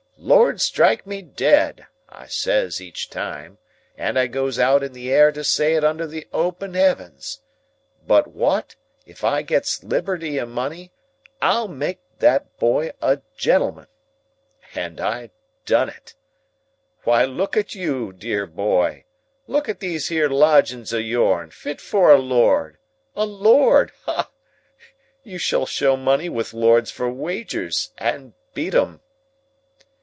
'Lord 0.23 0.61
strike 0.61 1.07
me 1.07 1.23
dead!' 1.23 1.87
I 2.07 2.27
says 2.27 2.79
each 2.79 3.09
time,—and 3.09 4.19
I 4.19 4.27
goes 4.27 4.59
out 4.59 4.83
in 4.83 4.93
the 4.93 5.11
air 5.11 5.31
to 5.31 5.43
say 5.43 5.73
it 5.73 5.83
under 5.83 6.05
the 6.05 6.27
open 6.31 6.75
heavens,—'but 6.75 8.27
wot, 8.27 8.75
if 9.07 9.23
I 9.23 9.41
gets 9.41 9.83
liberty 9.83 10.37
and 10.37 10.51
money, 10.51 10.91
I'll 11.41 11.67
make 11.67 12.01
that 12.19 12.55
boy 12.59 12.91
a 13.01 13.21
gentleman!' 13.35 13.87
And 14.75 15.01
I 15.01 15.31
done 15.65 15.89
it. 15.89 16.13
Why, 17.03 17.25
look 17.25 17.57
at 17.57 17.73
you, 17.73 18.13
dear 18.13 18.45
boy! 18.45 19.05
Look 19.47 19.67
at 19.67 19.79
these 19.79 20.09
here 20.09 20.29
lodgings 20.29 20.93
of 20.93 21.01
yourn, 21.01 21.49
fit 21.49 21.81
for 21.81 22.11
a 22.13 22.19
lord! 22.19 22.77
A 23.15 23.25
lord? 23.25 23.91
Ah! 24.05 24.29
You 25.23 25.39
shall 25.39 25.65
show 25.65 25.97
money 25.97 26.29
with 26.29 26.53
lords 26.53 26.91
for 26.91 27.09
wagers, 27.09 27.89
and 27.97 28.33
beat 28.53 28.75
'em!" 28.75 29.01